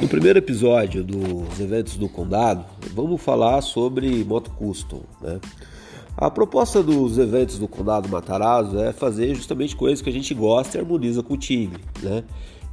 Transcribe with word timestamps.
No 0.00 0.08
primeiro 0.08 0.38
episódio 0.38 1.04
dos 1.04 1.60
eventos 1.60 1.96
do 1.96 2.08
condado, 2.08 2.64
vamos 2.92 3.22
falar 3.22 3.60
sobre 3.62 4.24
moto 4.24 4.50
custom. 4.50 5.00
Né? 5.22 5.40
A 6.16 6.28
proposta 6.28 6.82
dos 6.82 7.16
eventos 7.16 7.58
do 7.58 7.68
condado 7.68 8.08
Matarazzo 8.08 8.78
é 8.80 8.92
fazer 8.92 9.34
justamente 9.36 9.76
coisas 9.76 10.02
que 10.02 10.10
a 10.10 10.12
gente 10.12 10.34
gosta 10.34 10.76
e 10.76 10.80
harmoniza 10.80 11.22
com 11.22 11.34
o 11.34 11.38
time. 11.38 11.76
Né? 12.02 12.24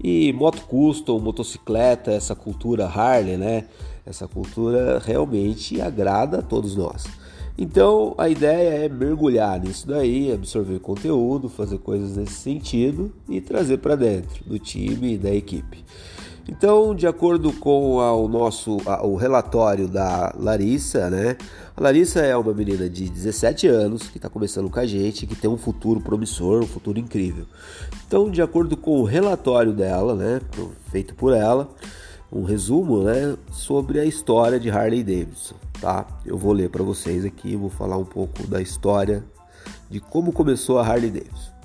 E 0.03 0.33
moto 0.33 0.63
custom, 0.63 1.19
motocicleta, 1.19 2.11
essa 2.11 2.33
cultura 2.33 2.87
Harley, 2.87 3.37
né? 3.37 3.65
essa 4.03 4.27
cultura 4.27 4.99
realmente 4.99 5.79
agrada 5.79 6.39
a 6.39 6.41
todos 6.41 6.75
nós. 6.75 7.05
Então 7.55 8.15
a 8.17 8.29
ideia 8.29 8.85
é 8.85 8.89
mergulhar 8.89 9.59
nisso 9.59 9.87
daí, 9.87 10.33
absorver 10.33 10.79
conteúdo, 10.79 11.47
fazer 11.47 11.77
coisas 11.77 12.17
nesse 12.17 12.33
sentido 12.33 13.11
e 13.29 13.39
trazer 13.39 13.77
para 13.77 13.95
dentro 13.95 14.43
do 14.43 14.57
time 14.57 15.13
e 15.13 15.17
da 15.19 15.31
equipe. 15.31 15.85
Então, 16.47 16.95
de 16.95 17.07
acordo 17.07 17.53
com 17.53 17.95
o 17.95 18.27
nosso 18.27 18.77
a, 18.85 19.05
o 19.05 19.15
relatório 19.15 19.87
da 19.87 20.33
Larissa, 20.37 21.09
né? 21.09 21.37
A 21.75 21.81
Larissa 21.81 22.19
é 22.19 22.35
uma 22.35 22.53
menina 22.53 22.89
de 22.89 23.09
17 23.09 23.67
anos 23.67 24.09
que 24.09 24.17
está 24.17 24.29
começando 24.29 24.69
com 24.69 24.79
a 24.79 24.85
gente, 24.85 25.25
que 25.25 25.35
tem 25.35 25.49
um 25.49 25.57
futuro 25.57 26.01
promissor, 26.01 26.63
um 26.63 26.67
futuro 26.67 26.99
incrível. 26.99 27.45
Então, 28.07 28.29
de 28.29 28.41
acordo 28.41 28.75
com 28.75 28.99
o 28.99 29.03
relatório 29.03 29.71
dela, 29.71 30.15
né, 30.15 30.41
feito 30.91 31.15
por 31.15 31.33
ela, 31.33 31.69
um 32.31 32.43
resumo, 32.43 33.03
né, 33.03 33.35
sobre 33.51 33.99
a 33.99 34.05
história 34.05 34.59
de 34.59 34.69
Harley 34.69 35.03
Davidson, 35.03 35.55
tá? 35.79 36.05
Eu 36.25 36.37
vou 36.37 36.53
ler 36.53 36.69
para 36.69 36.83
vocês 36.83 37.23
aqui, 37.23 37.55
vou 37.55 37.69
falar 37.69 37.97
um 37.97 38.05
pouco 38.05 38.45
da 38.47 38.61
história 38.61 39.23
de 39.89 39.99
como 39.99 40.31
começou 40.31 40.79
a 40.79 40.85
Harley 40.85 41.09
Davidson. 41.09 41.60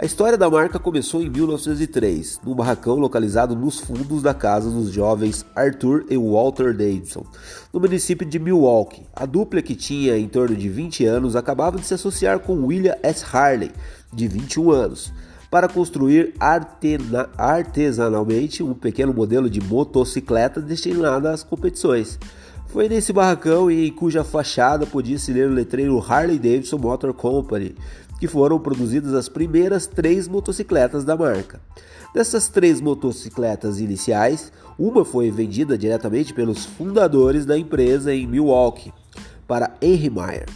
A 0.00 0.04
história 0.04 0.38
da 0.38 0.48
marca 0.48 0.78
começou 0.78 1.20
em 1.20 1.28
1903, 1.28 2.40
num 2.46 2.54
barracão 2.54 2.94
localizado 3.00 3.56
nos 3.56 3.80
fundos 3.80 4.22
da 4.22 4.32
casa 4.32 4.70
dos 4.70 4.92
jovens 4.92 5.44
Arthur 5.56 6.06
e 6.08 6.16
Walter 6.16 6.72
Davidson, 6.72 7.26
no 7.72 7.80
município 7.80 8.24
de 8.24 8.38
Milwaukee. 8.38 9.02
A 9.12 9.26
dupla, 9.26 9.60
que 9.60 9.74
tinha 9.74 10.16
em 10.16 10.28
torno 10.28 10.54
de 10.54 10.68
20 10.68 11.04
anos, 11.04 11.34
acabava 11.34 11.78
de 11.78 11.84
se 11.84 11.94
associar 11.94 12.38
com 12.38 12.64
William 12.64 12.94
S. 13.02 13.24
Harley, 13.28 13.72
de 14.12 14.28
21 14.28 14.70
anos, 14.70 15.12
para 15.50 15.68
construir 15.68 16.32
artesanalmente 17.36 18.62
um 18.62 18.74
pequeno 18.74 19.12
modelo 19.12 19.50
de 19.50 19.60
motocicleta 19.60 20.60
destinado 20.60 21.26
às 21.26 21.42
competições. 21.42 22.20
Foi 22.68 22.86
nesse 22.86 23.14
barracão 23.14 23.70
em 23.70 23.90
cuja 23.90 24.22
fachada 24.22 24.86
podia-se 24.86 25.32
ler 25.32 25.48
o 25.48 25.54
letreiro 25.54 25.98
Harley 26.06 26.38
Davidson 26.38 26.76
Motor 26.76 27.14
Company, 27.14 27.74
que 28.18 28.26
foram 28.26 28.58
produzidas 28.58 29.14
as 29.14 29.28
primeiras 29.28 29.86
três 29.86 30.26
motocicletas 30.26 31.04
da 31.04 31.16
marca. 31.16 31.60
Dessas 32.14 32.48
três 32.48 32.80
motocicletas 32.80 33.80
iniciais, 33.80 34.52
uma 34.78 35.04
foi 35.04 35.30
vendida 35.30 35.76
diretamente 35.76 36.32
pelos 36.32 36.64
fundadores 36.64 37.44
da 37.44 37.58
empresa 37.58 38.14
em 38.14 38.26
Milwaukee 38.26 38.92
para 39.46 39.74
Henry 39.80 40.10
Meyer, 40.10 40.46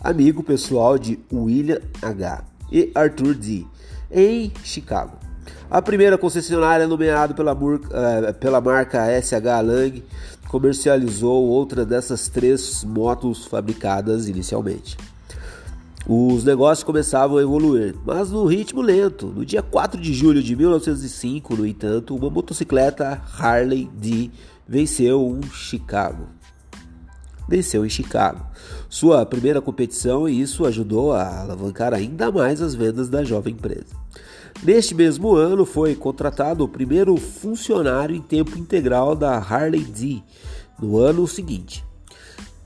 amigo 0.00 0.42
pessoal 0.42 0.98
de 0.98 1.18
William 1.32 1.80
H. 2.00 2.44
e 2.70 2.90
Arthur 2.94 3.34
D. 3.34 3.64
em 4.10 4.52
Chicago. 4.62 5.18
A 5.70 5.82
primeira 5.82 6.16
concessionária 6.16 6.86
nomeada 6.86 7.34
pela, 7.34 7.52
uh, 7.52 8.34
pela 8.38 8.60
marca 8.60 9.06
SH 9.20 9.62
Lang 9.64 10.04
comercializou 10.48 11.44
outra 11.44 11.84
dessas 11.84 12.28
três 12.28 12.84
motos 12.84 13.44
fabricadas 13.46 14.28
inicialmente. 14.28 14.96
Os 16.06 16.44
negócios 16.44 16.84
começavam 16.84 17.38
a 17.38 17.42
evoluir, 17.42 17.94
mas 18.04 18.30
no 18.30 18.44
ritmo 18.44 18.82
lento. 18.82 19.28
No 19.28 19.42
dia 19.42 19.62
4 19.62 19.98
de 19.98 20.12
julho 20.12 20.42
de 20.42 20.54
1905, 20.54 21.56
no 21.56 21.66
entanto, 21.66 22.14
uma 22.14 22.28
motocicleta 22.28 23.22
Harley 23.38 23.88
D 23.94 24.30
venceu 24.68 25.26
um 25.26 25.42
Chicago. 25.44 26.28
Venceu 27.48 27.86
em 27.86 27.88
Chicago. 27.88 28.44
Sua 28.90 29.24
primeira 29.24 29.62
competição 29.62 30.28
e 30.28 30.38
isso 30.38 30.66
ajudou 30.66 31.14
a 31.14 31.40
alavancar 31.40 31.94
ainda 31.94 32.30
mais 32.30 32.60
as 32.60 32.74
vendas 32.74 33.08
da 33.08 33.24
jovem 33.24 33.54
empresa. 33.54 33.96
Neste 34.62 34.94
mesmo 34.94 35.34
ano 35.34 35.64
foi 35.64 35.94
contratado 35.94 36.64
o 36.64 36.68
primeiro 36.68 37.16
funcionário 37.16 38.14
em 38.14 38.20
tempo 38.20 38.58
integral 38.58 39.16
da 39.16 39.38
Harley 39.38 39.84
D. 39.84 40.22
No 40.78 40.98
ano 40.98 41.26
seguinte, 41.26 41.82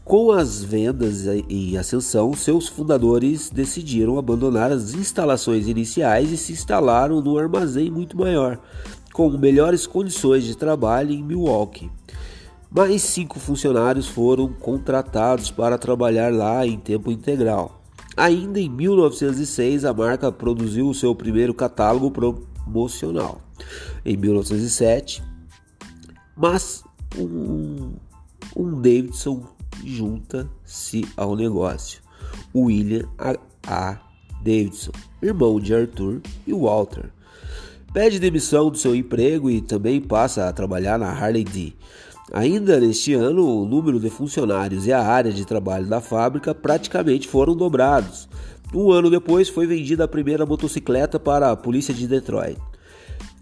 com 0.08 0.32
as 0.32 0.64
vendas 0.64 1.26
em 1.26 1.76
ascensão, 1.76 2.32
seus 2.32 2.66
fundadores 2.66 3.50
decidiram 3.50 4.18
abandonar 4.18 4.72
as 4.72 4.94
instalações 4.94 5.68
iniciais 5.68 6.32
e 6.32 6.36
se 6.38 6.50
instalaram 6.54 7.20
num 7.20 7.36
armazém 7.36 7.90
muito 7.90 8.16
maior, 8.16 8.58
com 9.12 9.28
melhores 9.28 9.86
condições 9.86 10.44
de 10.44 10.56
trabalho 10.56 11.12
em 11.12 11.22
Milwaukee. 11.22 11.90
Mais 12.70 13.02
cinco 13.02 13.38
funcionários 13.38 14.08
foram 14.08 14.50
contratados 14.50 15.50
para 15.50 15.76
trabalhar 15.76 16.32
lá 16.32 16.66
em 16.66 16.78
tempo 16.78 17.12
integral. 17.12 17.82
Ainda 18.16 18.58
em 18.58 18.70
1906, 18.70 19.84
a 19.84 19.92
marca 19.92 20.32
produziu 20.32 20.88
o 20.88 20.94
seu 20.94 21.14
primeiro 21.14 21.52
catálogo 21.52 22.10
promocional. 22.10 23.42
Em 24.06 24.16
1907, 24.16 25.22
mas 26.34 26.82
um, 27.14 27.92
um 28.56 28.80
Davidson 28.80 29.57
junta-se 29.84 31.06
ao 31.16 31.34
negócio. 31.36 32.00
William 32.54 33.08
A. 33.66 33.98
Davidson, 34.42 34.92
irmão 35.20 35.58
de 35.60 35.74
Arthur 35.74 36.20
e 36.46 36.52
Walter, 36.52 37.10
pede 37.92 38.18
demissão 38.18 38.70
do 38.70 38.78
seu 38.78 38.94
emprego 38.94 39.50
e 39.50 39.60
também 39.60 40.00
passa 40.00 40.48
a 40.48 40.52
trabalhar 40.52 40.98
na 40.98 41.10
Harley 41.10 41.44
D. 41.44 41.72
Ainda 42.32 42.78
neste 42.78 43.14
ano, 43.14 43.46
o 43.46 43.66
número 43.66 43.98
de 43.98 44.10
funcionários 44.10 44.86
e 44.86 44.92
a 44.92 45.02
área 45.02 45.32
de 45.32 45.46
trabalho 45.46 45.86
da 45.86 46.00
fábrica 46.00 46.54
praticamente 46.54 47.26
foram 47.26 47.56
dobrados. 47.56 48.28
Um 48.74 48.92
ano 48.92 49.10
depois, 49.10 49.48
foi 49.48 49.66
vendida 49.66 50.04
a 50.04 50.08
primeira 50.08 50.44
motocicleta 50.44 51.18
para 51.18 51.50
a 51.50 51.56
polícia 51.56 51.94
de 51.94 52.06
Detroit, 52.06 52.58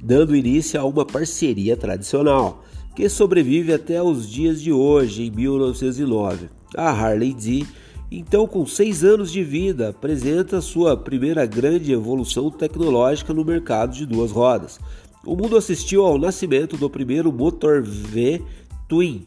dando 0.01 0.37
início 0.37 0.81
a 0.81 0.85
uma 0.85 1.05
parceria 1.05 1.77
tradicional 1.77 2.65
que 2.97 3.11
sobrevive 3.11 3.75
até 3.75 4.03
os 4.03 4.27
dias 4.27 4.63
de 4.63 4.73
hoje, 4.73 5.25
em 5.25 5.31
1909. 5.31 6.49
A 6.75 6.89
Harley 6.89 7.35
D, 7.35 7.67
então 8.11 8.47
com 8.47 8.67
seis 8.67 9.05
anos 9.05 9.31
de 9.31 9.45
vida, 9.45 9.91
apresenta 9.91 10.63
sua 10.63 10.97
primeira 10.97 11.45
grande 11.45 11.93
evolução 11.93 12.51
tecnológica 12.51 13.35
no 13.35 13.45
mercado 13.45 13.95
de 13.95 14.07
duas 14.07 14.33
rodas. 14.33 14.81
O 15.27 15.37
mundo 15.37 15.59
assistiu 15.59 16.07
ao 16.07 16.17
nascimento 16.17 16.79
do 16.79 16.89
primeiro 16.89 17.31
motor 17.31 17.83
V 17.83 18.43
Twin. 18.89 19.27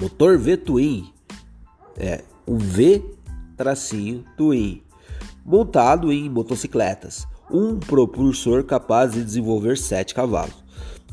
Motor 0.00 0.38
V 0.38 0.56
Twin. 0.56 1.10
É, 1.96 2.22
um 2.46 2.58
V 2.58 3.02
tracinho 3.56 4.24
Twin, 4.36 4.82
montado 5.44 6.12
em 6.12 6.30
motocicletas. 6.30 7.26
Um 7.50 7.76
propulsor 7.80 8.62
capaz 8.62 9.14
de 9.14 9.24
desenvolver 9.24 9.76
7 9.76 10.14
cavalos. 10.14 10.62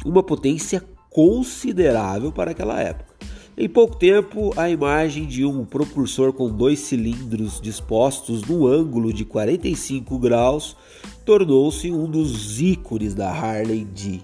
Uma 0.05 0.21
potência 0.21 0.83
considerável 1.17 2.31
para 2.31 2.51
aquela 2.51 2.79
época. 2.79 3.11
Em 3.57 3.67
pouco 3.67 3.95
tempo, 3.95 4.53
a 4.55 4.69
imagem 4.69 5.25
de 5.25 5.43
um 5.43 5.65
propulsor 5.65 6.31
com 6.31 6.47
dois 6.47 6.77
cilindros 6.77 7.59
dispostos 7.59 8.43
no 8.43 8.67
ângulo 8.67 9.11
de 9.11 9.25
45 9.25 10.19
graus 10.19 10.77
tornou-se 11.25 11.91
um 11.91 12.07
dos 12.07 12.61
ícones 12.61 13.15
da 13.15 13.31
Harley 13.31 13.83
D. 13.83 14.19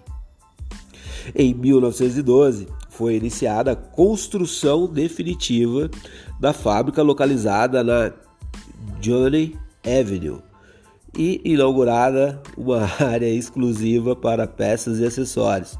Em 1.34 1.52
1912, 1.52 2.68
foi 2.92 3.16
iniciada 3.16 3.72
a 3.72 3.76
construção 3.76 4.86
definitiva 4.86 5.90
da 6.40 6.54
fábrica 6.54 7.02
localizada 7.02 7.84
na 7.84 8.14
Johnny 9.02 9.58
Avenue 9.84 10.53
e 11.18 11.42
inaugurada 11.44 12.42
uma 12.58 12.90
área 13.00 13.30
exclusiva 13.30 14.16
para 14.16 14.48
peças 14.48 15.00
e 15.00 15.06
acessórios. 15.06 15.78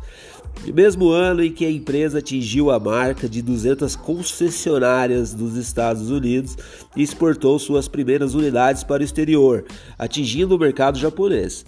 No 0.66 0.74
mesmo 0.74 1.10
ano 1.10 1.44
em 1.44 1.52
que 1.52 1.66
a 1.66 1.72
empresa 1.72 2.20
atingiu 2.20 2.72
a 2.72 2.80
marca 2.80 3.28
de 3.28 3.42
200 3.42 3.96
concessionárias 3.96 5.34
dos 5.34 5.58
Estados 5.58 6.10
Unidos 6.10 6.56
e 6.96 7.02
exportou 7.02 7.58
suas 7.58 7.88
primeiras 7.88 8.34
unidades 8.34 8.84
para 8.84 9.02
o 9.02 9.06
exterior, 9.06 9.66
atingindo 9.98 10.56
o 10.56 10.60
mercado 10.60 11.00
japonês. 11.00 11.66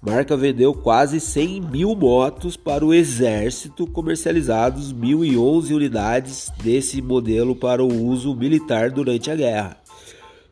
Marca 0.00 0.34
vendeu 0.34 0.72
quase 0.72 1.20
100 1.20 1.60
mil 1.60 1.94
motos 1.94 2.56
para 2.56 2.86
o 2.86 2.94
exército, 2.94 3.86
comercializados 3.86 4.94
1.011 4.94 5.74
unidades 5.74 6.50
desse 6.62 7.02
modelo 7.02 7.54
para 7.54 7.84
o 7.84 8.06
uso 8.06 8.34
militar 8.34 8.90
durante 8.90 9.30
a 9.30 9.36
guerra. 9.36 9.76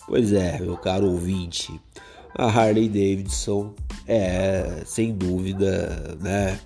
Pois 0.07 0.35
é, 0.35 0.61
meu 0.61 0.77
caro 0.77 1.07
ouvinte, 1.07 1.81
a 2.39 2.47
Harley 2.47 2.89
Davidson 2.89 3.75
é, 4.07 4.83
sem 4.87 5.13
dúvida, 5.13 6.17
né, 6.21 6.59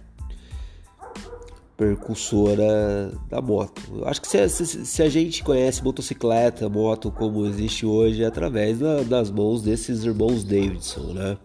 percussora 1.76 3.10
da 3.28 3.40
moto. 3.40 3.82
Eu 3.96 4.06
acho 4.06 4.20
que 4.20 4.28
se, 4.28 4.48
se, 4.48 4.86
se, 4.86 5.02
a 5.02 5.08
gente 5.08 5.42
conhece 5.42 5.82
motocicleta, 5.82 6.68
moto 6.68 7.10
como 7.10 7.44
existe 7.46 7.84
hoje, 7.84 8.22
é 8.22 8.26
através 8.26 8.78
da, 8.78 9.02
das 9.02 9.30
mãos 9.30 9.62
desses 9.62 10.04
irmãos 10.04 10.44
Davidson, 10.44 11.14
né? 11.14 11.36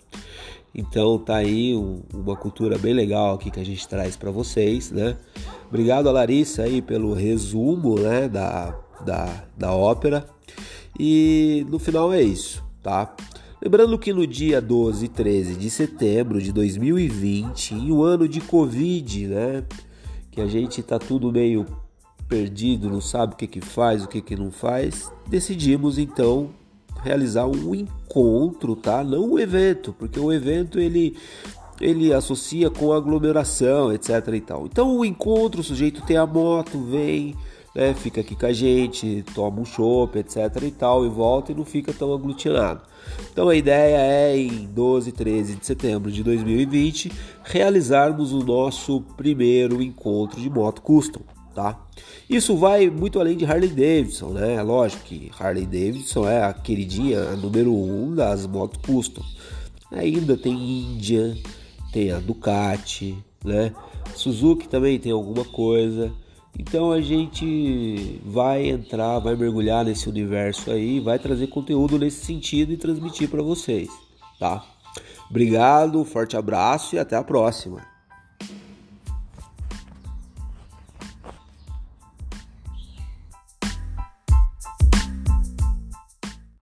Então 0.76 1.18
tá 1.18 1.38
aí 1.38 1.76
um, 1.76 2.04
uma 2.14 2.36
cultura 2.36 2.78
bem 2.78 2.94
legal 2.94 3.34
aqui 3.34 3.50
que 3.50 3.60
a 3.60 3.66
gente 3.66 3.88
traz 3.88 4.16
para 4.16 4.30
vocês, 4.30 4.92
né? 4.92 5.18
Obrigado 5.70 6.08
a 6.08 6.12
Larissa 6.12 6.64
aí 6.64 6.84
pelo 6.84 7.14
resumo, 7.14 7.98
né, 8.00 8.28
da, 8.28 8.78
da, 9.04 9.44
da 9.58 9.74
ópera. 9.74 10.28
E 11.00 11.66
no 11.70 11.80
final 11.80 12.14
é 12.14 12.22
isso, 12.22 12.64
tá? 12.84 13.16
Lembrando 13.68 14.00
que 14.00 14.14
no 14.14 14.25
dia 14.25 14.62
12 14.62 15.04
e 15.04 15.10
13 15.10 15.56
de 15.56 15.69
setembro 15.69 16.42
de 16.42 16.54
2020, 16.54 17.75
em 17.75 17.92
um 17.92 18.02
ano 18.02 18.25
de 18.25 18.40
Covid, 18.40 19.28
né? 19.28 19.66
Que 20.31 20.40
a 20.40 20.48
gente 20.48 20.81
tá 20.81 20.98
tudo 20.98 21.34
meio 21.34 21.66
perdido, 22.30 22.90
não 22.90 23.02
sabe 23.02 23.34
o 23.34 23.36
que 23.36 23.46
que 23.46 23.60
faz, 23.60 24.06
o 24.06 24.08
que 24.08 24.22
que 24.22 24.38
não 24.38 24.52
faz, 24.52 25.12
decidimos 25.28 25.98
então 25.98 26.52
realizar 27.04 27.46
um 27.46 27.75
encontro, 27.75 28.74
tá? 28.74 29.04
Não 29.04 29.34
um 29.34 29.38
evento, 29.38 29.92
porque 30.00 30.18
o 30.18 30.31
evento 30.31 30.80
ele 30.80 31.18
ele 31.81 32.14
associa 32.14 32.69
com 32.69 32.94
aglomeração, 32.94 33.92
etc 33.92 34.30
e 34.34 34.40
tal. 34.40 34.66
Então 34.66 34.98
o 34.98 35.04
encontro, 35.04 35.60
o 35.60 35.64
sujeito 35.64 36.02
tem 36.04 36.16
a 36.16 36.25
moto, 36.25 36.80
vem, 36.86 37.36
né, 37.78 37.94
fica 37.94 38.22
aqui 38.22 38.36
com 38.36 38.48
a 38.48 38.52
gente, 38.52 39.24
toma 39.36 39.62
um 39.62 39.66
chopp, 39.66 40.18
etc 40.18 40.64
e 40.64 40.72
tal, 40.72 41.06
e 41.06 41.10
volta 41.10 41.52
e 41.52 41.56
não 41.56 41.64
fica 41.64 41.94
tão 41.94 42.12
aglutinado. 42.12 42.82
Então 43.32 43.50
a 43.50 43.56
ideia 43.56 43.98
é 43.98 44.36
em 44.36 44.66
12 44.66 45.10
e 45.10 45.14
13 45.14 45.56
de 45.56 45.66
setembro 45.66 46.12
de 46.12 46.24
2020 46.24 47.12
realizarmos 47.44 48.34
o 48.34 48.40
nosso 48.40 49.02
primeiro 49.16 49.80
encontro 49.80 50.42
de 50.42 50.50
moto 50.50 50.82
custom 50.82 51.22
tá? 51.54 51.88
Isso 52.30 52.56
vai 52.56 52.88
muito 52.88 53.20
além 53.20 53.36
de 53.36 53.44
Harley 53.44 53.70
Davidson, 53.70 54.30
né? 54.30 54.62
Lógico 54.62 55.04
que 55.06 55.32
Harley 55.40 55.66
Davidson 55.66 56.30
é 56.30 56.44
a 56.44 56.54
queridinha 56.54 57.30
a 57.30 57.36
número 57.36 57.74
um 57.74 58.14
das 58.14 58.46
motos 58.46 58.80
custom. 58.86 59.24
Ainda 59.92 60.38
tem 60.38 60.54
Indian, 60.54 61.36
tem 61.92 62.12
a 62.12 62.20
Ducati, 62.20 63.18
né? 63.44 63.74
Suzuki 64.14 64.68
também 64.68 65.00
tem 65.00 65.12
alguma 65.12 65.44
coisa. 65.44 66.12
Então 66.57 66.92
a 66.92 67.00
gente 67.00 68.19
vai 68.25 68.68
entrar, 68.68 69.19
vai 69.19 69.36
mergulhar 69.36 69.86
nesse 69.86 70.09
universo 70.09 70.71
aí, 70.71 71.00
vai 71.00 71.19
trazer 71.19 71.48
conteúdo 71.48 72.00
nesse 72.00 72.25
sentido 72.25 72.74
e 72.74 72.77
transmitir 72.77 73.30
para 73.30 73.44
vocês, 73.44 73.89
tá? 74.39 74.65
Obrigado, 75.30 76.04
forte 76.04 76.36
abraço 76.36 76.95
e 76.95 77.00
até 77.00 77.15
a 77.15 77.24
próxima. 77.24 77.97